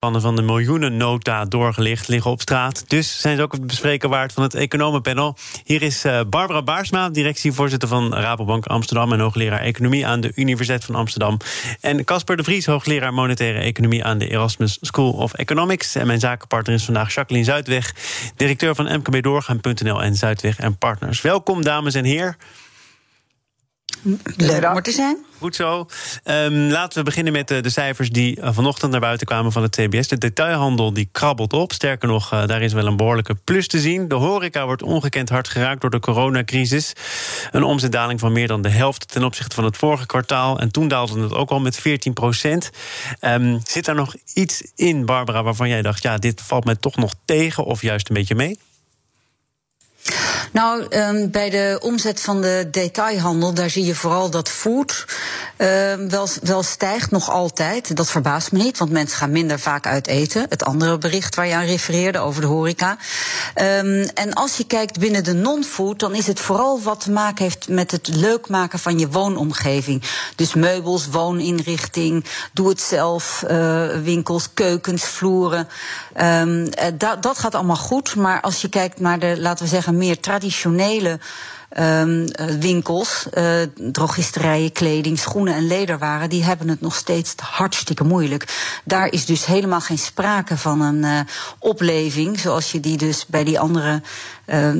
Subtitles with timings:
[0.00, 2.84] Plannen van de miljoenennota doorgelicht liggen op straat.
[2.88, 5.36] Dus zijn ze ook het bespreken waard van het economenpanel.
[5.64, 9.12] Hier is uh, Barbara Baarsma, directievoorzitter van Rabobank Amsterdam...
[9.12, 11.36] en hoogleraar economie aan de Universiteit van Amsterdam.
[11.80, 14.04] En Casper de Vries, hoogleraar monetaire economie...
[14.04, 15.94] aan de Erasmus School of Economics.
[15.94, 17.94] En mijn zakenpartner is vandaag Jacqueline Zuidweg...
[18.36, 21.20] directeur van mkbdoorgaan.nl en Zuidweg en Partners.
[21.20, 22.36] Welkom, dames en heren.
[24.36, 25.16] Leuk om te zijn.
[25.38, 25.86] Goed zo.
[26.24, 29.62] Um, laten we beginnen met de, de, cijfers die eh, vanochtend naar buiten kwamen van
[29.62, 30.08] het TBS.
[30.08, 31.72] De detailhandel die krabbelt op.
[31.72, 34.08] Sterker nog, uh, daar is wel een behoorlijke plus te zien.
[34.08, 36.92] De horeca wordt ongekend hard geraakt door de coronacrisis.
[37.50, 40.58] Een omzetdaling van meer dan de helft ten opzichte van het vorige kwartaal.
[40.58, 42.70] En toen daalde het ook al met 14 procent.
[43.20, 46.02] Um, zit daar nog iets in, Barbara, waarvan jij dacht...
[46.02, 48.58] ja, dit valt mij toch nog tegen of juist een beetje mee?
[50.52, 55.04] Nou, um, bij de omzet van de detailhandel, daar zie je vooral dat food
[55.58, 57.96] uh, wel, wel stijgt nog altijd.
[57.96, 60.46] Dat verbaast me niet, want mensen gaan minder vaak uit eten.
[60.48, 62.96] Het andere bericht waar je aan refereerde over de horeca.
[63.54, 67.44] Um, en als je kijkt binnen de non-food, dan is het vooral wat te maken
[67.44, 70.02] heeft met het leuk maken van je woonomgeving.
[70.36, 75.68] Dus meubels, wooninrichting, doe het zelf, uh, winkels, keukens, vloeren.
[76.20, 76.66] Uh,
[77.20, 78.16] dat gaat allemaal goed.
[78.16, 80.38] Maar als je kijkt naar de, laten we zeggen, meer traditionele
[81.78, 82.26] um,
[82.60, 88.44] winkels, uh, drogisterijen, kleding, schoenen en lederwaren, die hebben het nog steeds hartstikke moeilijk.
[88.84, 91.20] Daar is dus helemaal geen sprake van een uh,
[91.58, 94.02] opleving, zoals je die dus bij die andere
[94.46, 94.70] uh,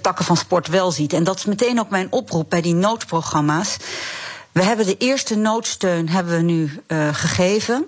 [0.00, 1.12] takken van sport wel ziet.
[1.12, 3.76] En dat is meteen ook mijn oproep bij die noodprogramma's.
[4.52, 6.82] We hebben de eerste noodsteun hebben we nu
[7.12, 7.86] gegeven.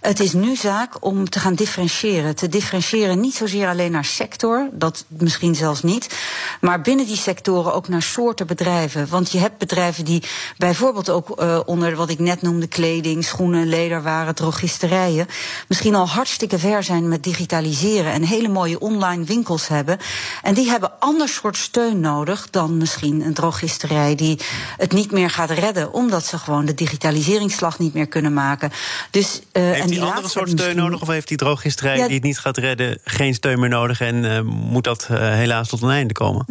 [0.00, 2.36] Het is nu zaak om te gaan differentiëren.
[2.36, 6.18] Te differentiëren niet zozeer alleen naar sector, dat misschien zelfs niet,
[6.60, 9.08] maar binnen die sectoren ook naar soorten bedrijven.
[9.08, 10.22] Want je hebt bedrijven die
[10.56, 15.26] bijvoorbeeld ook uh, onder wat ik net noemde, kleding, schoenen, lederwaren, drogisterijen,
[15.68, 19.98] misschien al hartstikke ver zijn met digitaliseren en hele mooie online winkels hebben.
[20.42, 24.38] En die hebben ander soort steun nodig dan misschien een drogisterij die
[24.76, 28.72] het niet meer gaat redden, omdat ze gewoon de digitaliseringsslag niet meer kunnen maken.
[29.10, 31.00] Dus, uh, die, andere soort steun nodig?
[31.00, 34.40] Of heeft die drooggisterij die het niet gaat redden geen steun meer nodig en uh,
[34.40, 36.46] moet dat uh, helaas tot een einde komen?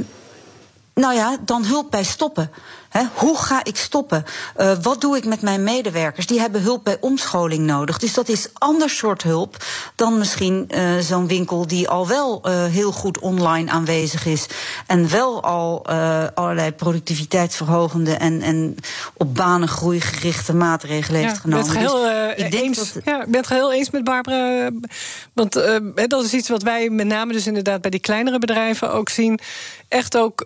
[1.00, 2.52] Nou ja, dan hulp bij stoppen.
[2.90, 4.26] He, hoe ga ik stoppen?
[4.58, 6.28] Uh, wat doe ik met mijn medewerkers?
[6.28, 7.98] Die hebben hulp bij omscholing nodig.
[7.98, 9.56] Dus dat is ander soort hulp
[9.96, 14.46] dan misschien uh, zo'n winkel die al wel uh, heel goed online aanwezig is.
[14.88, 15.88] En wel al
[16.34, 18.76] allerlei productiviteitsverhogende en, en
[19.14, 21.66] op banengroei gerichte maatregelen heeft genomen.
[21.66, 23.04] Ben het geheel, dus ik denk eens, dat...
[23.06, 24.70] ja, ik ben het geheel eens met Barbara.
[25.34, 25.54] Want
[26.08, 29.40] dat is iets wat wij met name dus inderdaad bij die kleinere bedrijven ook zien.
[29.90, 30.44] Echt ook,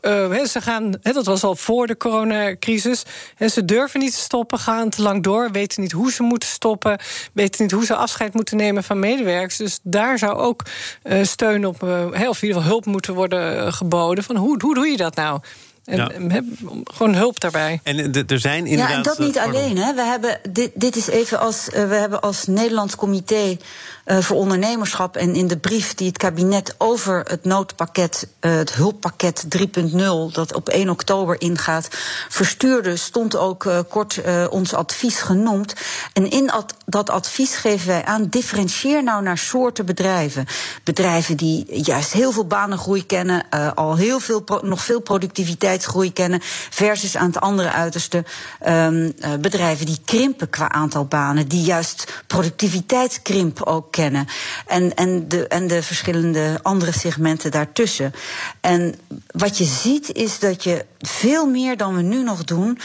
[0.47, 3.03] ze gaan, dat was al voor de corona coronacrisis.
[3.37, 6.49] En ze durven niet te stoppen, gaan te lang door, weten niet hoe ze moeten
[6.49, 6.99] stoppen,
[7.33, 9.57] weten niet hoe ze afscheid moeten nemen van medewerkers.
[9.57, 10.63] Dus daar zou ook
[11.03, 14.23] uh, steun op, uh, of in ieder geval hulp moeten worden geboden.
[14.23, 15.39] Van hoe, hoe doe je dat nou?
[15.85, 16.09] En ja.
[16.27, 16.43] heb,
[16.83, 17.79] gewoon hulp daarbij.
[17.83, 18.89] En er zijn inderdaad.
[18.89, 19.77] Ja, en dat niet alleen.
[19.77, 19.93] Hè.
[19.93, 21.67] We hebben, dit, dit is even als.
[21.71, 23.57] we hebben als Nederlands comité
[24.05, 25.15] uh, voor ondernemerschap.
[25.15, 29.95] En in de brief die het kabinet over het noodpakket, uh, het hulppakket 3.0,
[30.31, 31.87] dat op 1 oktober ingaat,
[32.29, 35.73] verstuurde, stond ook uh, kort ons advies genoemd.
[36.13, 36.51] En in
[36.85, 40.45] dat advies geven wij aan: differentieer nou naar soorten bedrijven.
[40.83, 46.39] Bedrijven die juist heel veel banengroei kennen, al heel veel, nog veel productiviteitsgroei kennen,
[46.69, 48.23] versus aan het andere uiterste
[48.67, 54.27] um, bedrijven die krimpen qua aantal banen, die juist productiviteitskrimp ook kennen.
[54.67, 58.13] En, en, de, en de verschillende andere segmenten daartussen.
[58.61, 58.95] En
[59.27, 62.79] wat je ziet is dat je veel meer dan we nu nog doen.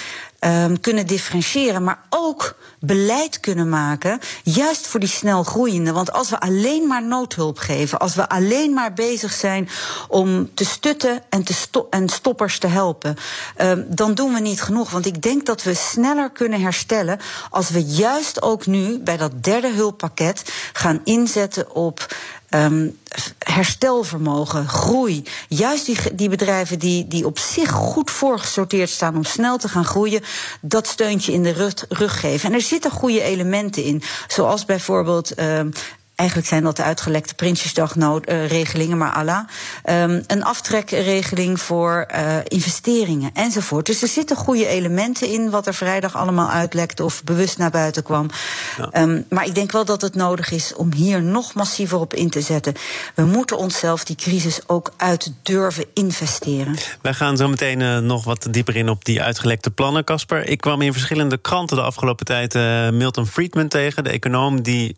[0.47, 5.93] Um, kunnen differentiëren, maar ook beleid kunnen maken, juist voor die snel groeiende.
[5.93, 9.69] Want als we alleen maar noodhulp geven, als we alleen maar bezig zijn
[10.09, 13.17] om te stutten en, te en stoppers te helpen,
[13.61, 14.91] um, dan doen we niet genoeg.
[14.91, 19.43] Want ik denk dat we sneller kunnen herstellen als we juist ook nu bij dat
[19.45, 22.07] derde hulppakket gaan inzetten op
[22.51, 22.99] um,
[23.39, 25.23] herstelvermogen, groei.
[25.49, 29.85] Juist die, die bedrijven die, die op zich goed voorgesorteerd staan om snel te gaan
[29.85, 30.23] groeien,
[30.61, 32.49] dat steuntje in de rug, rug geven.
[32.49, 35.73] En er zitten goede elementen in, zoals bijvoorbeeld um,
[36.19, 39.47] Eigenlijk zijn dat de uitgelekte Prinsjesdagregelingen, maar Allah.
[39.85, 43.87] Um, een aftrekregeling voor uh, investeringen enzovoort.
[43.87, 48.03] Dus er zitten goede elementen in wat er vrijdag allemaal uitlekte of bewust naar buiten
[48.03, 48.31] kwam.
[48.77, 49.03] Ja.
[49.03, 52.31] Um, maar ik denk wel dat het nodig is om hier nog massiever op in
[52.31, 52.75] te zetten.
[53.15, 56.77] We moeten onszelf die crisis ook uit durven investeren.
[57.03, 60.49] Wij gaan zo meteen uh, nog wat dieper in op die uitgelekte plannen, Casper.
[60.49, 64.97] Ik kwam in verschillende kranten de afgelopen tijd uh, Milton Friedman tegen, de econoom die.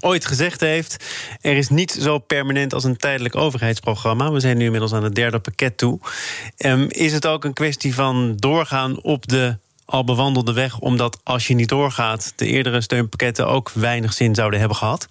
[0.00, 1.04] Ooit gezegd heeft:
[1.40, 4.32] er is niet zo permanent als een tijdelijk overheidsprogramma.
[4.32, 5.98] We zijn nu inmiddels aan het derde pakket toe.
[6.58, 11.46] Um, is het ook een kwestie van doorgaan op de al bewandelde weg, omdat als
[11.46, 15.08] je niet doorgaat, de eerdere steunpakketten ook weinig zin zouden hebben gehad?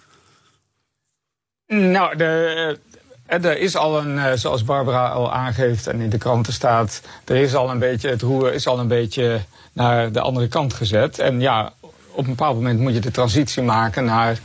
[1.68, 2.80] Nou, de,
[3.26, 7.02] eh, er is al een, eh, zoals Barbara al aangeeft en in de kranten staat,
[7.26, 9.42] er is al een beetje, het roer is al een beetje
[9.74, 11.20] naar de andere kant gezet.
[11.20, 11.74] En ja,
[12.12, 14.40] op een bepaald moment moet je de transitie maken naar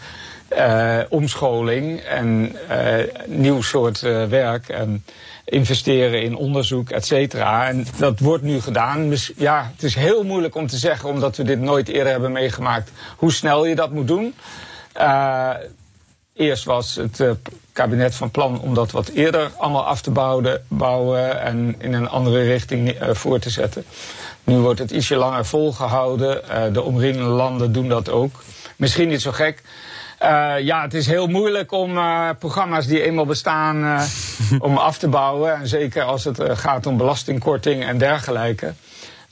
[0.57, 2.95] uh, omscholing en uh,
[3.27, 5.05] nieuw soort uh, werk en
[5.45, 7.69] investeren in onderzoek, et cetera.
[7.69, 9.13] En dat wordt nu gedaan.
[9.37, 12.91] Ja, het is heel moeilijk om te zeggen, omdat we dit nooit eerder hebben meegemaakt,
[13.17, 14.35] hoe snel je dat moet doen.
[16.35, 17.25] eerst was het
[17.73, 22.09] kabinet van plan om dat wat eerder allemaal af te bouwen, bouwen en in een
[22.09, 23.85] andere richting voor te zetten.
[24.45, 26.43] Nu wordt het ietsje langer volgehouden.
[26.73, 28.43] de omringende landen doen dat ook.
[28.77, 29.63] Misschien niet zo gek.
[30.23, 34.03] Uh, ja, het is heel moeilijk om uh, programma's die eenmaal bestaan uh,
[34.59, 35.55] om af te bouwen.
[35.55, 38.73] En zeker als het gaat om belastingkorting en dergelijke.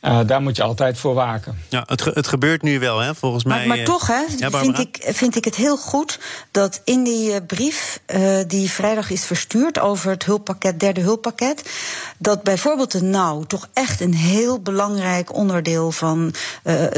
[0.03, 1.59] Uh, daar moet je altijd voor waken.
[1.69, 3.67] Ja, het, ge het gebeurt nu wel, hè, volgens maar, mij.
[3.67, 6.19] Maar toch hè, ja, vind, ik, vind ik het heel goed
[6.51, 11.71] dat in die uh, brief uh, die vrijdag is verstuurd over het hulppakket, derde hulppakket,
[12.19, 16.35] dat bijvoorbeeld de NOW toch echt een heel belangrijk onderdeel van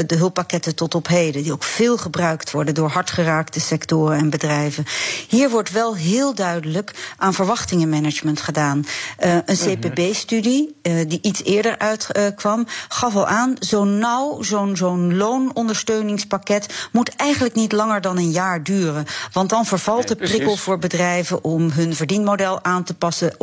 [0.05, 4.85] de hulppakketten tot op heden, die ook veel gebruikt worden door hardgeraakte sectoren en bedrijven.
[5.27, 8.85] Hier wordt wel heel duidelijk aan verwachtingenmanagement gedaan.
[9.17, 17.15] een CPB-studie die iets eerder uitkwam gaf al aan, zo'n nauw, zo'n zo'n loonondersteuningspakket moet
[17.15, 19.05] eigenlijk niet langer dan een jaar duren.
[19.31, 23.33] Want dan vervalt de prikkel voor bedrijven om hun verdienmodel aan te passen.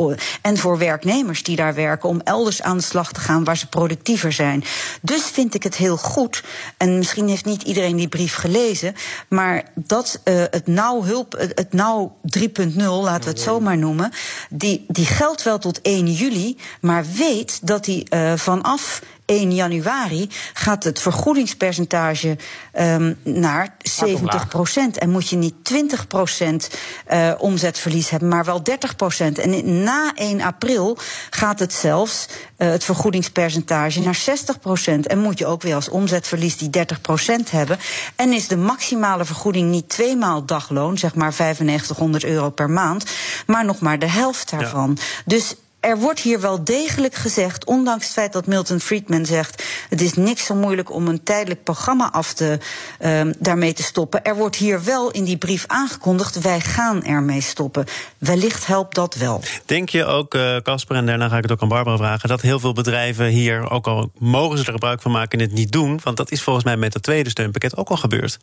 [0.41, 3.67] En voor werknemers die daar werken om elders aan de slag te gaan waar ze
[3.67, 4.63] productiever zijn.
[5.01, 6.43] Dus vind ik het heel goed.
[6.77, 8.95] En misschien heeft niet iedereen die brief gelezen.
[9.27, 14.11] Maar dat uh, het nauw hulp, het nauw 3.0, laten we het zo maar noemen.
[14.49, 16.57] Die, die geldt wel tot 1 juli.
[16.81, 22.37] Maar weet dat die uh, vanaf 1 januari gaat het vergoedingspercentage
[22.79, 24.97] um, naar 70 procent.
[24.97, 26.69] En moet je niet 20 procent
[27.11, 29.37] uh, omzetverlies hebben, maar wel 30 procent.
[29.37, 30.97] En na 1 april
[31.29, 32.27] gaat het zelfs
[32.57, 35.07] uh, het vergoedingspercentage naar 60 procent.
[35.07, 37.77] En moet je ook weer als omzetverlies die 30 procent hebben.
[38.15, 43.05] En is de maximale vergoeding niet tweemaal dagloon, zeg maar 9500 euro per maand,
[43.45, 44.97] maar nog maar de helft daarvan.
[44.99, 45.03] Ja.
[45.25, 50.01] Dus er wordt hier wel degelijk gezegd, ondanks het feit dat Milton Friedman zegt: het
[50.01, 52.59] is niks zo moeilijk om een tijdelijk programma af te,
[53.01, 54.23] uh, daarmee te stoppen.
[54.23, 57.85] Er wordt hier wel in die brief aangekondigd: wij gaan ermee stoppen.
[58.17, 59.41] Wellicht helpt dat wel.
[59.65, 60.29] Denk je ook,
[60.63, 63.25] Casper, uh, en daarna ga ik het ook aan Barbara vragen, dat heel veel bedrijven
[63.25, 65.99] hier, ook al mogen ze er gebruik van maken, het niet doen?
[66.03, 68.39] Want dat is volgens mij met het tweede steunpakket ook al gebeurd.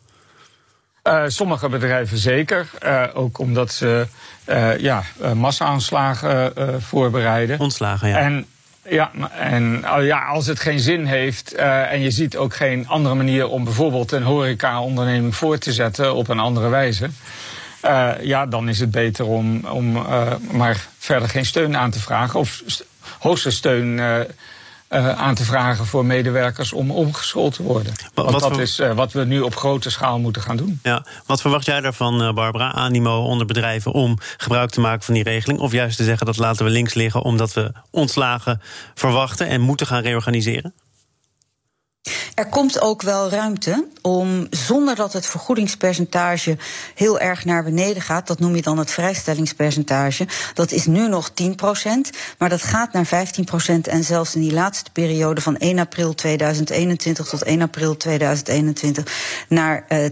[1.06, 2.66] Uh, sommige bedrijven zeker.
[2.84, 4.06] Uh, ook omdat ze
[4.48, 5.02] uh, ja,
[5.34, 7.60] massa-aanslagen voorbereiden.
[7.60, 8.18] Ontslagen, ja.
[8.18, 8.46] En,
[8.88, 13.48] ja, en ja, als het geen zin heeft en je ziet ook geen andere manier
[13.48, 17.10] om bijvoorbeeld een horeca-onderneming voor te zetten op een andere wijze.
[18.20, 19.92] ja, dan is het beter om, om
[20.50, 22.40] maar verder geen steun aan te vragen.
[22.40, 22.62] Of
[23.18, 24.00] hoogstens steun
[24.90, 27.92] uh, aan te vragen voor medewerkers om omgeschoold te worden.
[28.14, 28.60] Wat, Want dat voor...
[28.60, 30.80] is uh, wat we nu op grote schaal moeten gaan doen.
[30.82, 31.04] Ja.
[31.26, 32.72] Wat verwacht jij daarvan, uh, Barbara?
[32.72, 35.58] Animo onder bedrijven om gebruik te maken van die regeling?
[35.58, 38.60] Of juist te zeggen dat laten we links liggen omdat we ontslagen
[38.94, 40.74] verwachten en moeten gaan reorganiseren?
[42.36, 46.56] Er komt ook wel ruimte om, zonder dat het vergoedingspercentage
[46.94, 51.30] heel erg naar beneden gaat, dat noem je dan het vrijstellingspercentage, dat is nu nog
[51.30, 51.34] 10%
[52.38, 53.10] maar dat gaat naar 15%
[53.82, 59.84] en zelfs in die laatste periode van 1 april 2021 tot 1 april 2021 naar
[59.88, 60.06] uh,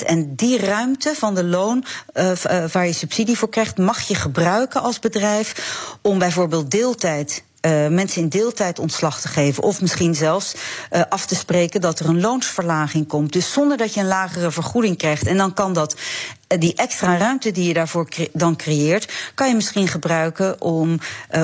[0.00, 4.00] 20% En die ruimte van de loon uh, uh, waar je subsidie voor krijgt, mag
[4.00, 5.54] je gebruiken als bedrijf
[6.02, 9.62] om bijvoorbeeld deeltijd uh, mensen in deeltijd ontslag te geven.
[9.62, 10.54] Of misschien zelfs
[10.92, 13.32] uh, af te spreken dat er een loonsverlaging komt.
[13.32, 15.26] Dus zonder dat je een lagere vergoeding krijgt.
[15.26, 15.96] En dan kan dat
[16.58, 20.98] die extra ruimte die je daarvoor dan creëert, kan je misschien gebruiken om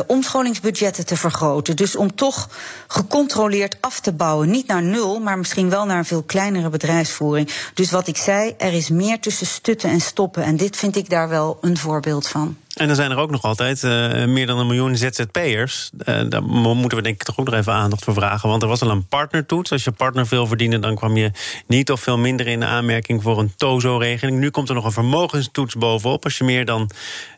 [0.06, 1.76] omscholingsbudgetten te vergroten.
[1.76, 2.50] Dus om toch
[2.86, 4.50] gecontroleerd af te bouwen.
[4.50, 7.50] Niet naar nul, maar misschien wel naar een veel kleinere bedrijfsvoering.
[7.74, 10.42] Dus wat ik zei, er is meer tussen stutten en stoppen.
[10.42, 12.56] En dit vind ik daar wel een voorbeeld van.
[12.76, 15.90] En dan zijn er ook nog altijd uh, meer dan een miljoen ZZP'ers.
[16.04, 18.48] Uh, daar moeten we denk ik toch ook nog even aandacht voor vragen.
[18.48, 19.72] Want er was al een partnertoets.
[19.72, 21.30] Als je partner veel verdiende, dan kwam je
[21.66, 24.38] niet of veel minder in de aanmerking voor een TOZO-regeling.
[24.38, 26.24] Nu komt er nog een vermogenstoets bovenop.
[26.24, 26.90] Als je meer dan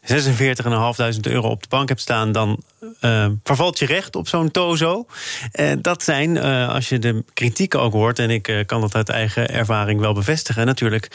[0.02, 2.62] 46.500 euro op de bank hebt staan, dan
[3.00, 5.06] uh, vervalt je recht op zo'n tozo.
[5.52, 9.08] Uh, dat zijn, uh, als je de kritieken ook hoort, en ik kan dat uit
[9.08, 11.08] eigen ervaring wel bevestigen, natuurlijk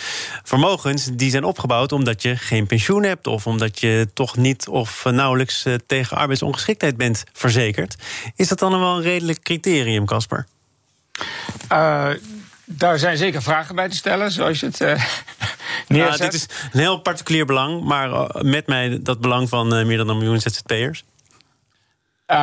[0.44, 5.06] vermogens die zijn opgebouwd omdat je geen pensioen hebt of omdat je toch niet of
[5.06, 7.96] nauwelijks tegen arbeidsongeschiktheid bent verzekerd.
[8.36, 10.48] Is dat dan wel een redelijk criterium, Casper?
[12.66, 15.04] daar zijn zeker vragen bij te stellen, zoals je het uh,
[15.88, 16.20] neerzet.
[16.20, 20.18] dit is een heel particulier belang, maar met mij dat belang van meer dan een
[20.18, 21.04] miljoen ZZP'ers.
[22.28, 22.38] Uh,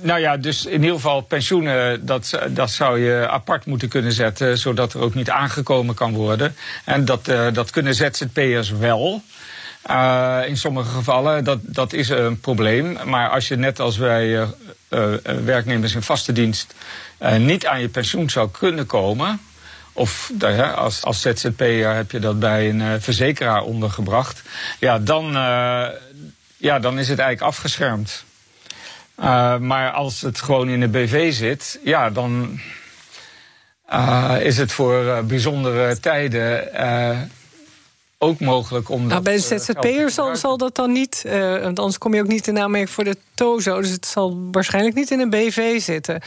[0.00, 4.58] nou ja, dus in ieder geval pensioenen, dat, dat zou je apart moeten kunnen zetten,
[4.58, 6.56] zodat er ook niet aangekomen kan worden.
[6.84, 9.22] En dat, uh, dat kunnen ZZP'ers wel.
[9.90, 12.98] Uh, in sommige gevallen, dat, dat is een probleem.
[13.04, 14.46] Maar als je net als wij
[15.44, 16.74] werknemers in vaste dienst
[17.38, 19.40] niet aan je pensioen zou kunnen komen.
[19.92, 20.30] Of
[20.74, 24.42] als, als ZZP'er heb je dat bij een verzekeraar ondergebracht.
[24.78, 25.32] Ja, dan,
[26.56, 28.24] ja, dan is het eigenlijk afgeschermd.
[29.22, 32.60] Uh, maar als het gewoon in de BV zit, ja, dan
[33.92, 37.30] uh, is het voor uh, bijzondere tijden
[38.18, 39.06] ook mogelijk om.
[39.06, 41.24] Nou, bij de ZZP'er zal, zal dat dan niet,
[41.62, 43.80] want anders kom je ook niet in aanmerking voor de TOZO.
[43.80, 46.20] Dus het zal waarschijnlijk niet in een BV zitten,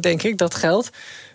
[0.00, 0.90] denk ik, dat geld.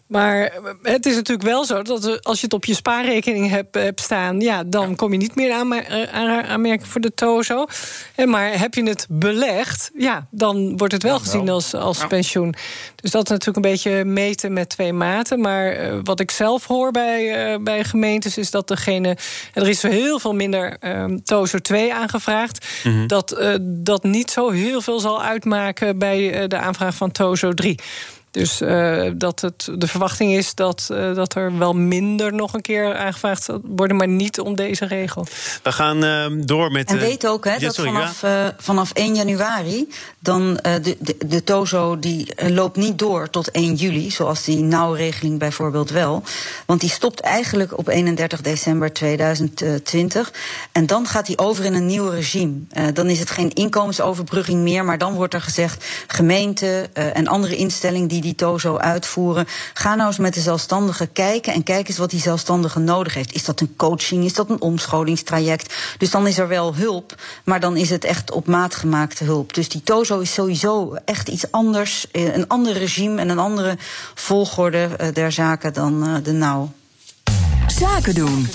[0.09, 4.01] Maar het is natuurlijk wel zo dat als je het op je spaarrekening hebt, hebt
[4.01, 5.73] staan, ja, dan kom je niet meer aan
[6.43, 7.65] aanmerking voor de TOZO.
[8.25, 12.55] Maar heb je het belegd, ja, dan wordt het wel gezien als, als pensioen.
[12.95, 15.41] Dus dat is natuurlijk een beetje meten met twee maten.
[15.41, 19.17] Maar uh, wat ik zelf hoor bij, uh, bij gemeentes is dat degene.
[19.53, 22.65] Er is heel veel minder uh, TOZO 2 aangevraagd.
[22.83, 23.07] Mm -hmm.
[23.07, 27.79] Dat dat niet zo heel veel zal uitmaken bij de aanvraag van TOZO 3.
[28.31, 32.61] Dus uh, dat het, de verwachting is dat, uh, dat er wel minder nog een
[32.61, 35.25] keer aangevraagd zal worden, maar niet om deze regel.
[35.63, 36.89] We gaan uh, door met.
[36.89, 38.55] En weet ook hè, ja, dat sorry, vanaf, ja?
[38.57, 44.11] vanaf 1 januari dan de, de, de TOZO die loopt niet door tot 1 juli,
[44.11, 46.23] zoals die nauwregeling bijvoorbeeld wel.
[46.65, 50.33] Want die stopt eigenlijk op 31 december 2020.
[50.71, 52.53] En dan gaat die over in een nieuw regime.
[52.93, 58.07] dan is het geen inkomensoverbrugging meer, maar dan wordt er gezegd gemeenten en andere instellingen
[58.07, 59.47] die die TOZO uitvoeren.
[59.73, 63.33] Ga nou eens met de zelfstandige kijken en kijk eens wat die zelfstandige nodig heeft.
[63.33, 64.25] Is dat een coaching?
[64.25, 65.73] Is dat een omscholingstraject?
[65.97, 69.53] Dus dan is er wel hulp, maar dan is het echt op maat gemaakte hulp.
[69.53, 73.77] Dus die TOZO is sowieso echt iets anders, eh, een ander regime en een andere
[74.15, 76.71] volgorde uh, der zaken dan uh, de nauw.
[77.67, 78.47] Zaken doen.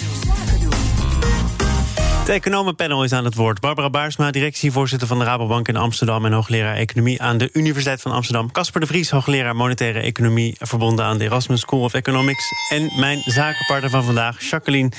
[2.25, 3.61] Het economenpanel is aan het woord.
[3.61, 6.25] Barbara Baarsma, directievoorzitter van de Rabobank in Amsterdam...
[6.25, 8.53] en hoogleraar economie aan de Universiteit van Amsterdam.
[8.53, 10.57] Casper de Vries, hoogleraar monetaire economie...
[10.59, 12.53] verbonden aan de Erasmus School of Economics.
[12.69, 14.91] En mijn zakenpartner van vandaag, Jacqueline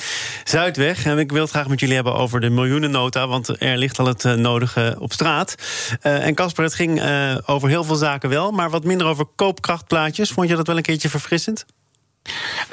[0.43, 1.05] Zuidweg.
[1.05, 3.27] En ik wil het graag met jullie hebben over de miljoenennota...
[3.27, 5.55] want er ligt al het nodige op straat.
[6.03, 8.51] Uh, en Casper, het ging uh, over heel veel zaken wel...
[8.51, 10.31] maar wat minder over koopkrachtplaatjes.
[10.31, 11.65] Vond je dat wel een keertje verfrissend?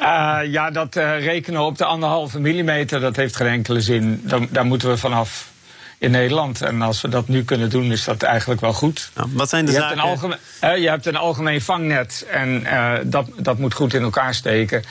[0.00, 4.20] Uh, ja, dat uh, rekenen op de anderhalve millimeter, dat heeft geen enkele zin.
[4.24, 5.50] Dan, daar moeten we vanaf
[5.98, 6.62] in Nederland.
[6.62, 9.10] En als we dat nu kunnen doen, is dat eigenlijk wel goed.
[9.14, 9.98] Nou, wat zijn de je zaken?
[9.98, 12.66] Hebt een algemeen, uh, je hebt een algemeen vangnet en
[13.04, 14.84] dat, dat moet goed in elkaar steken.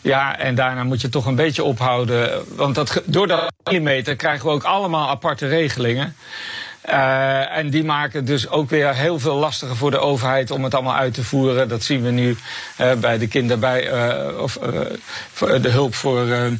[0.00, 2.44] Ja, en daarna moet je toch een beetje ophouden.
[2.56, 6.16] Want dat, door dat millimeter krijgen we ook allemaal aparte regelingen.
[6.90, 10.74] Uh, en die maken dus ook weer heel veel lastiger voor de overheid om het
[10.74, 11.68] allemaal uit te voeren.
[11.68, 12.36] Dat zien we nu
[12.80, 14.58] uh, bij de kinderbij, uh, of
[15.62, 16.58] de hulp voor de,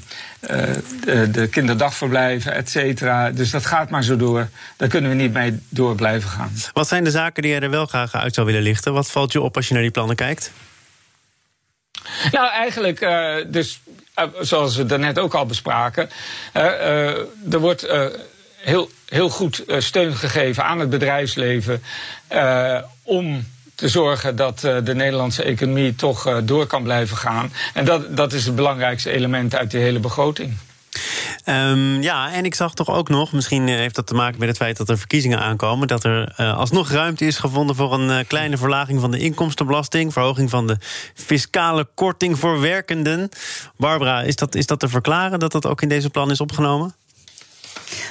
[1.31, 3.31] de, kinderdagverblijven, et cetera.
[3.31, 4.49] Dus dat gaat maar zo door.
[4.77, 6.53] Daar kunnen we niet mee door blijven gaan.
[6.73, 8.93] Wat zijn de zaken die je er wel graag uit zou willen lichten?
[8.93, 10.53] Wat valt je op als je naar die plannen kijkt?
[12.33, 13.09] Nou, eigenlijk,
[13.47, 13.81] dus
[14.41, 16.11] zoals we daarnet ook al bespraken,
[16.53, 17.87] er wordt
[18.57, 21.83] heel, heel goed uh, steun gegeven aan het bedrijfsleven
[22.33, 27.53] uh, om te zorgen dat uh, de Nederlandse economie toch door kan blijven gaan.
[27.75, 30.57] En dat, dat is het belangrijkste element uit die hele begroting.
[31.45, 34.57] Um, ja, en ik zag toch ook nog, misschien heeft dat te maken met het
[34.57, 39.01] feit dat er verkiezingen aankomen, dat er alsnog ruimte is gevonden voor een kleine verlaging
[39.01, 40.77] van de inkomstenbelasting, verhoging van de
[41.15, 43.29] fiscale korting voor werkenden.
[43.77, 46.95] Barbara, is dat, is dat te verklaren dat dat ook in deze plan is opgenomen?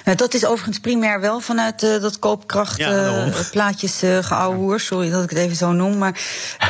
[0.06, 5.24] Nou, dat is overigens primair wel vanuit uh, dat koopkrachtplaatjes ja, uh, uh, Sorry dat
[5.24, 5.98] ik het even zo noem.
[5.98, 6.20] Maar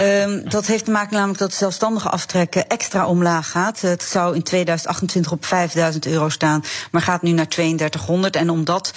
[0.01, 3.81] um, dat heeft te maken namelijk dat de zelfstandige aftrekken extra omlaag gaat.
[3.81, 8.35] Het zou in 2028 op 5000 euro staan, maar gaat nu naar 3200.
[8.35, 8.93] En om dat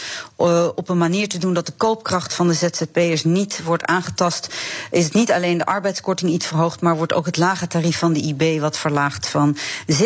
[0.75, 4.55] op een manier te doen dat de koopkracht van de ZZP'ers niet wordt aangetast,
[4.91, 8.13] is het niet alleen de arbeidskorting iets verhoogd, maar wordt ook het lage tarief van
[8.13, 9.97] de IB wat verlaagd van 37,1%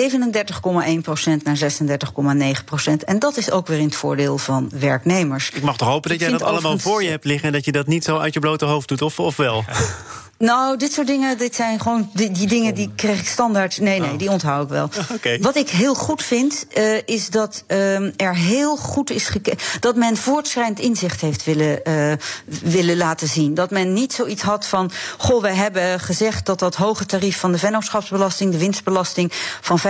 [1.42, 3.04] naar 36,9%.
[3.04, 5.50] En dat is ook weer in het voordeel van werknemers.
[5.50, 7.72] Ik mag toch hopen dat jij dat allemaal voor je hebt liggen en dat je
[7.72, 9.64] dat niet zo uit je blote hoofd doet, of, of wel?
[10.42, 13.80] Nou, dit soort dingen, dit zijn gewoon die, die dingen die krijg ik standaard.
[13.80, 14.18] Nee, nee, oh.
[14.18, 14.88] die onthoud ik wel.
[15.12, 15.38] Okay.
[15.40, 19.58] Wat ik heel goed vind, uh, is dat uh, er heel goed is gekeken.
[19.80, 22.12] Dat men voortschrijdend inzicht heeft willen, uh,
[22.62, 23.54] willen laten zien.
[23.54, 24.90] Dat men niet zoiets had van.
[25.18, 29.82] Goh, we hebben gezegd dat dat hoge tarief van de vennootschapsbelasting, de winstbelasting, van 25%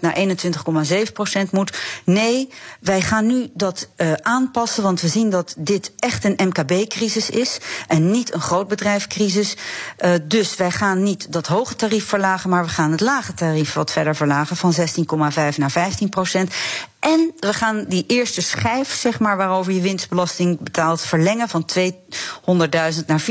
[0.00, 1.78] naar 21,7% moet.
[2.04, 2.48] Nee,
[2.80, 3.88] wij gaan nu dat
[4.22, 9.56] aanpassen, want we zien dat dit echt een MKB-crisis is en niet een grootbedrijfcrisis.
[10.04, 13.72] Uh, dus wij gaan niet dat hoge tarief verlagen, maar we gaan het lage tarief
[13.72, 16.54] wat verder verlagen van 16,5 naar 15 procent.
[17.02, 23.06] En we gaan die eerste schijf, zeg maar, waarover je winstbelasting betaalt, verlengen van 200.000
[23.06, 23.22] naar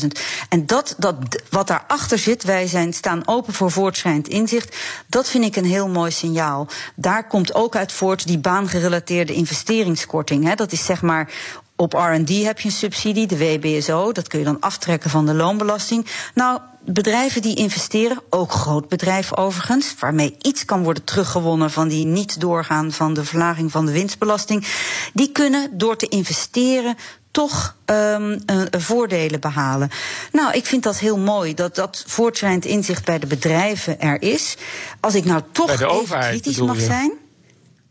[0.00, 0.06] 400.000.
[0.48, 1.16] En dat, dat,
[1.48, 4.76] wat daarachter zit, wij zijn, staan open voor voortschrijdend inzicht.
[5.06, 6.68] Dat vind ik een heel mooi signaal.
[6.94, 10.44] Daar komt ook uit voort die baangerelateerde investeringskorting.
[10.44, 10.54] Hè.
[10.54, 11.32] Dat is zeg maar
[11.80, 14.12] op RD heb je een subsidie, de WBSO.
[14.12, 16.06] Dat kun je dan aftrekken van de loonbelasting.
[16.34, 22.40] Nou, bedrijven die investeren, ook grootbedrijven overigens, waarmee iets kan worden teruggewonnen van die niet
[22.40, 24.66] doorgaan van de verlaging van de winstbelasting,
[25.12, 26.96] die kunnen door te investeren
[27.30, 29.90] toch um, uh, voordelen behalen.
[30.32, 34.56] Nou, ik vind dat heel mooi dat dat voortschrijdend inzicht bij de bedrijven er is.
[35.00, 37.12] Als ik nou toch even kritisch mag zijn.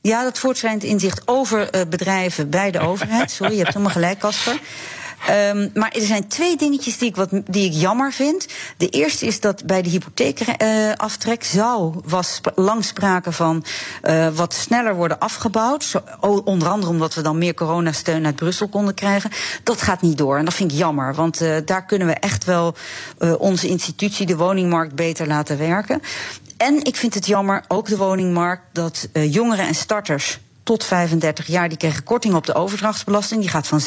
[0.02, 3.32] Ja, dat voortschrijdend inzicht over uh, bedrijven bij de overheid.
[3.32, 4.60] Sorry, je hebt helemaal gelijk, Casper.
[5.30, 8.48] Um, maar er zijn twee dingetjes die ik, wat, die ik jammer vind.
[8.78, 13.66] De eerste is dat bij de hypotheekaftrek uh, zou, was lang sprake van
[14.04, 16.02] uh, wat sneller worden afgebouwd.
[16.44, 19.32] Onder andere omdat we dan meer coronasteun uit Brussel konden krijgen.
[19.64, 21.16] Dat gaat niet door en dat vind ik jammer.
[21.16, 22.76] Want uh, daar kunnen we echt wel
[23.38, 26.02] onze institutie, de woningmarkt, beter laten werken.
[26.58, 31.70] En ik vind het jammer, ook de woningmarkt, dat jongeren en starters tot 35 jaar,
[31.70, 33.42] die kregen korting op de overdrachtsbelasting.
[33.42, 33.82] Die gaat van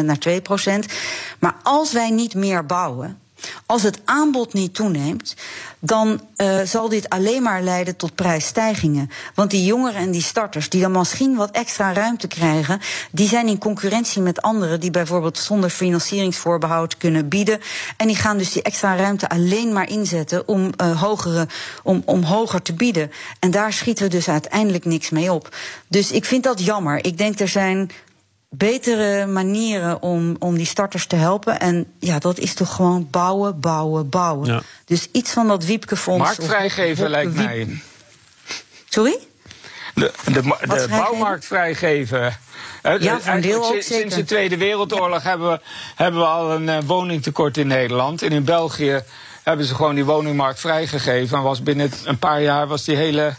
[0.00, 0.92] 6% naar 2%.
[1.38, 3.18] Maar als wij niet meer bouwen,
[3.66, 5.34] als het aanbod niet toeneemt,
[5.78, 9.10] dan uh, zal dit alleen maar leiden tot prijsstijgingen.
[9.34, 13.48] Want die jongeren en die starters, die dan misschien wat extra ruimte krijgen, die zijn
[13.48, 17.60] in concurrentie met anderen die bijvoorbeeld zonder financieringsvoorbehoud kunnen bieden.
[17.96, 21.48] En die gaan dus die extra ruimte alleen maar inzetten om, uh, hogere,
[21.82, 23.10] om, om hoger te bieden.
[23.38, 25.56] En daar schieten we dus uiteindelijk niks mee op.
[25.88, 27.04] Dus ik vind dat jammer.
[27.04, 27.90] Ik denk er zijn
[28.48, 31.60] betere manieren om, om die starters te helpen.
[31.60, 34.46] En ja, dat is toch gewoon bouwen, bouwen, bouwen.
[34.48, 34.62] Ja.
[34.84, 36.24] Dus iets van dat Wiepkefonds.
[36.24, 37.80] Markt vrijgeven lijkt mij.
[38.88, 39.18] Sorry?
[39.94, 42.38] De, de, de bouwmarkt vrijgeven.
[42.98, 44.16] Ja, van deel ook Sinds zeker.
[44.16, 45.60] de Tweede Wereldoorlog hebben we,
[45.94, 48.22] hebben we al een uh, woningtekort in Nederland.
[48.22, 49.02] En in België
[49.48, 51.36] hebben ze gewoon die woningmarkt vrijgegeven.
[51.36, 53.34] En was binnen een paar jaar was die hele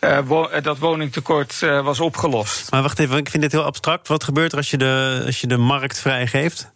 [0.00, 2.70] uh, wo dat woningtekort uh, was opgelost.
[2.70, 4.08] Maar wacht even, ik vind dit heel abstract.
[4.08, 6.70] Wat gebeurt er als je de, als je de markt vrijgeeft?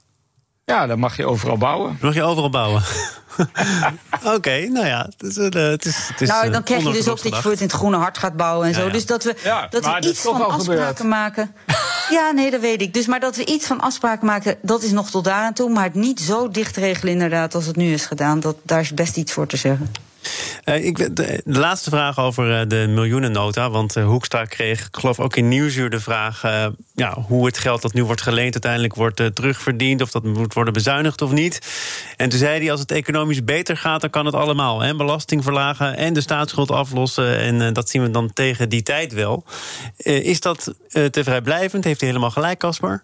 [0.64, 1.88] Ja, dan mag je overal bouwen.
[1.88, 2.82] Dan mag je overal bouwen.
[4.24, 6.92] Oké, okay, nou ja, het is, uh, het is, het is Nou, dan krijg je
[6.92, 8.86] dus ook dat je voor het in het groene hart gaat bouwen en zo.
[8.86, 8.92] Ja.
[8.92, 11.54] Dus dat we, ja, dat we iets van afspraken maken.
[12.12, 12.94] ja, nee, dat weet ik.
[12.94, 15.70] Dus maar dat we iets van afspraken maken, dat is nog tot daar aan toe.
[15.70, 18.40] Maar het niet zo dicht regelen, inderdaad, als het nu is gedaan.
[18.40, 19.90] Dat, daar is best iets voor te zeggen.
[20.64, 23.70] Uh, ik, de, laatste vraag over uh, de miljoenennota.
[23.70, 26.42] Want uh, Hoekstra kreeg, ik geloof ook in Nieuwsuur, de vraag...
[26.94, 30.00] ja, hoe het geld dat nu wordt geleend uiteindelijk wordt terugverdiend...
[30.02, 31.60] of dat moet worden bezuinigd of niet.
[32.16, 34.80] En toen zei hij, als het economisch beter gaat, dan kan het allemaal.
[34.80, 34.96] Hè?
[34.96, 37.38] Belasting verlagen en de staatsschuld aflossen.
[37.38, 39.44] En dat zien we dan tegen die tijd wel.
[40.04, 41.84] is dat te vrijblijvend?
[41.84, 43.02] Heeft hij helemaal gelijk, Caspar?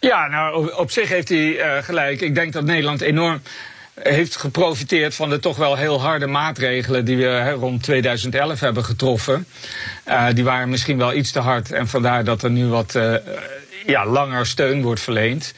[0.00, 2.20] Ja, nou, op zich heeft hij gelijk.
[2.20, 3.40] Ik denk dat Nederland enorm
[4.02, 9.46] heeft geprofiteerd van de toch wel heel harde maatregelen die we rond 2011 hebben getroffen.
[10.08, 13.14] Uh, die waren misschien wel iets te hard en vandaar dat er nu wat uh,
[13.86, 15.54] ja, langer steun wordt verleend.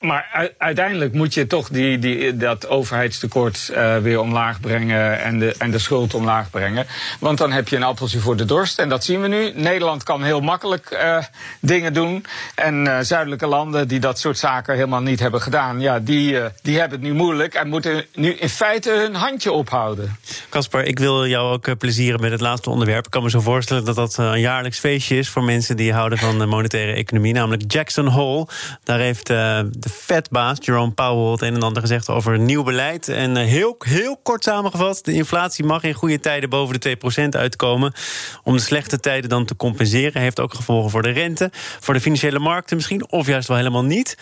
[0.00, 5.54] Maar uiteindelijk moet je toch die, die, dat overheidstekort uh, weer omlaag brengen en de,
[5.58, 6.86] en de schuld omlaag brengen.
[7.18, 8.78] Want dan heb je een appeltje voor de dorst.
[8.78, 9.52] En dat zien we nu.
[9.54, 11.18] Nederland kan heel makkelijk uh,
[11.60, 12.24] dingen doen.
[12.54, 16.78] En uh, zuidelijke landen die dat soort zaken helemaal niet hebben gedaan, ja, die, die
[16.78, 20.16] hebben het nu moeilijk en moeten nu in feite hun handje ophouden.
[20.48, 23.04] Kasper, ik wil jou ook plezieren met het laatste onderwerp.
[23.04, 26.18] Ik kan me zo voorstellen dat dat een jaarlijks feestje is voor mensen die houden
[26.18, 28.46] van de monetaire economie, namelijk Jackson Hole.
[28.84, 33.08] Daar heeft de Fed-baas Jerome Powell het een en ander gezegd over nieuw beleid.
[33.08, 37.28] En eh, heel, heel kort samengevat: de inflatie mag in goede tijden boven de 2%
[37.28, 37.92] uitkomen.
[38.42, 40.22] Om de slechte tijden dan te compenseren.
[40.22, 43.84] Heeft ook gevolgen voor de rente, voor de financiële markten misschien, of juist wel helemaal
[43.84, 44.16] niet.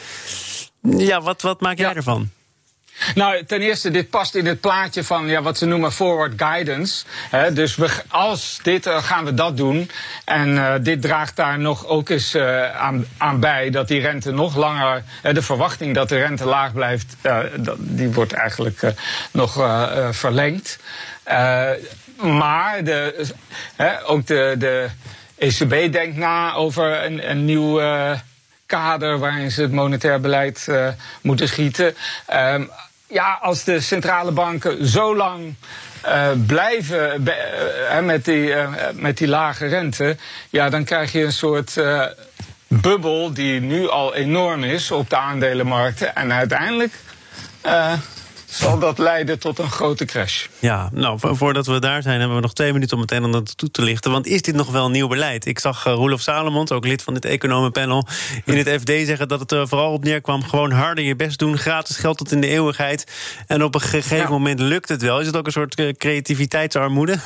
[0.83, 2.31] Ja, wat, wat maak jij ervan?
[3.15, 7.05] Nou, ten eerste, dit past in het plaatje van ja, wat ze noemen forward guidance.
[7.53, 9.91] dus we, als dit, uh, gaan we dat doen.
[10.25, 12.77] En uh, dit draagt daar nog ook eens uh,
[13.19, 15.03] aan, bij dat die rente nog langer.
[15.33, 17.17] de verwachting dat de rente laag blijft,
[17.79, 18.81] die wordt eigenlijk
[19.31, 19.53] nog
[20.11, 20.79] verlengd.
[22.23, 23.27] maar de,
[24.05, 24.89] ook de, de
[25.39, 27.81] ECB denkt na over een, een nieuw
[28.67, 30.69] kader waarin ze het monetair beleid
[31.21, 31.95] moeten schieten.
[32.35, 32.71] Um,
[33.09, 35.55] ja, als de centrale banken zo lang
[36.07, 37.27] uh, blijven
[37.91, 40.17] uh, met, die, uh, met die lage rente,
[40.51, 41.81] ja, dan krijg je een soort
[42.69, 46.15] bubbel die nu al enorm is op de aandelenmarkten.
[46.15, 46.93] En uiteindelijk
[48.49, 50.47] zal dat leiden tot een grote crash.
[50.59, 53.25] Ja, nou, voordat we daar zijn, hebben we nog twee minuten om het een en
[53.25, 54.11] ander toe te lichten.
[54.11, 55.47] Want is dit nog wel nieuw beleid?
[55.47, 58.07] Ik zag uh, Roelof Salomons, ook lid van dit economenpanel,
[58.45, 61.59] in het FD zeggen dat het er vooral op neerkwam: gewoon harder je best doen,
[61.59, 63.07] gratis geld tot in de eeuwigheid.
[63.47, 65.21] En op een gegeven moment lukt het wel.
[65.21, 67.19] Is het ook een soort eh, creativiteitsarmoede?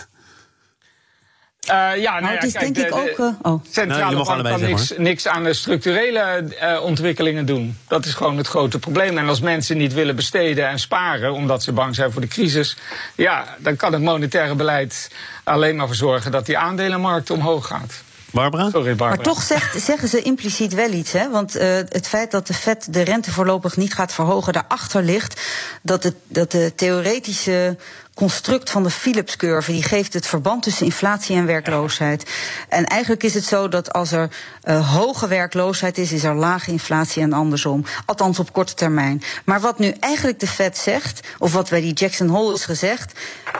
[1.70, 3.18] Uh, ja, nou, ja, is denk ik ook.
[3.18, 3.64] Uh, oh.
[3.70, 7.79] Centrale nou, bank kan niks, niks, aan de structurele uh, ontwikkelingen doen.
[7.88, 9.18] Dat is gewoon het grote probleem.
[9.18, 12.77] En als mensen niet willen besteden en sparen, omdat ze bang zijn voor de crisis,
[13.14, 15.11] ja, dan kan het monetaire beleid
[15.44, 18.03] alleen maar voor zorgen dat die aandelenmarkt omhoog gaat.
[18.31, 18.70] Barbara?
[18.70, 19.09] Sorry, Barbara.
[19.09, 21.12] Maar toch zegt, zeggen ze impliciet wel iets.
[21.12, 21.31] Hè?
[21.31, 25.40] Want uh, het feit dat de Fed de rente voorlopig niet gaat verhogen, daarachter ligt
[25.83, 27.77] dat, het, dat de theoretische
[28.22, 29.72] construct van de Philips-curve.
[29.72, 32.30] Die geeft het verband tussen inflatie en werkloosheid.
[32.68, 34.30] En eigenlijk is het zo dat als er
[34.64, 37.85] uh, hoge werkloosheid is, is er lage inflatie en andersom.
[38.06, 39.22] Althans op korte termijn.
[39.44, 43.12] Maar wat nu eigenlijk de Fed zegt, of wat bij die Jackson Hole is gezegd.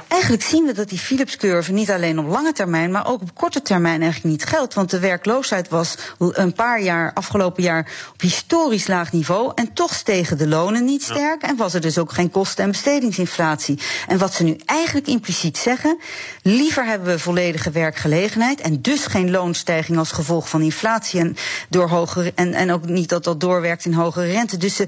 [0.09, 3.63] Eigenlijk zien we dat die Philips-curve niet alleen op lange termijn, maar ook op korte
[3.63, 4.75] termijn eigenlijk niet geldt.
[4.75, 9.53] Want de werkloosheid was een paar jaar, afgelopen jaar, op historisch laag niveau.
[9.55, 11.43] En toch stegen de lonen niet sterk.
[11.43, 13.79] En was er dus ook geen kosten- en bestedingsinflatie.
[14.09, 15.99] En wat ze nu eigenlijk impliciet zeggen:
[16.43, 21.37] liever hebben we volledige werkgelegenheid en dus geen loonstijging als gevolg van inflatie en,
[21.69, 24.57] door hogere, en, en ook niet dat dat doorwerkt in hogere rente.
[24.57, 24.87] Dus ze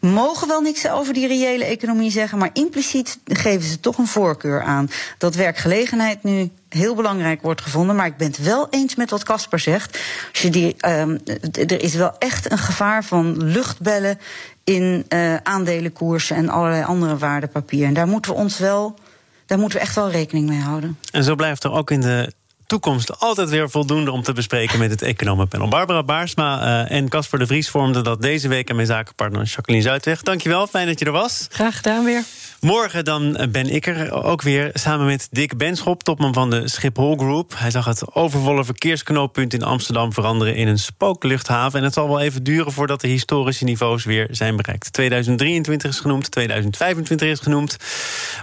[0.00, 4.62] mogen wel niks over die reële economie zeggen, maar impliciet geven ze toch een voorkeur
[4.62, 7.96] aan dat werkgelegenheid nu heel belangrijk wordt gevonden.
[7.96, 9.98] Maar ik ben het wel eens met wat Casper zegt.
[10.32, 11.20] Als je die, um,
[11.52, 14.18] er is wel echt een gevaar van luchtbellen
[14.64, 17.88] in uh, aandelenkoersen en allerlei andere waardepapieren.
[17.88, 18.98] En daar moeten we ons wel
[19.46, 20.98] daar moeten we echt wel rekening mee houden.
[21.10, 22.32] En zo blijft er ook in de
[22.66, 25.68] toekomst altijd weer voldoende om te bespreken met het economenpanel.
[25.78, 29.84] Barbara Baarsma uh, en Casper de Vries vormden dat deze week en mijn zakenpartner Jacqueline
[29.84, 30.22] Zuidweg.
[30.22, 31.46] Dankjewel, fijn dat je er was.
[31.50, 32.22] Graag gedaan weer.
[32.64, 37.16] Morgen dan ben ik er ook weer samen met Dick Benschop, topman van de Schiphol
[37.16, 37.52] Group.
[37.56, 41.78] Hij zag het overvolle verkeersknooppunt in Amsterdam veranderen in een spookluchthaven.
[41.78, 44.92] En het zal wel even duren voordat de historische niveaus weer zijn bereikt.
[44.92, 47.76] 2023 is genoemd, 2025 is genoemd.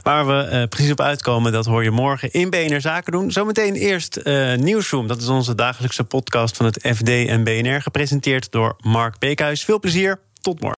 [0.03, 3.31] Waar we uh, precies op uitkomen, dat hoor je morgen in BNR Zaken doen.
[3.31, 5.07] Zometeen eerst uh, Nieuwsroom.
[5.07, 9.63] Dat is onze dagelijkse podcast van het FD en BNR, gepresenteerd door Mark Beekhuis.
[9.63, 10.69] Veel plezier, tot morgen.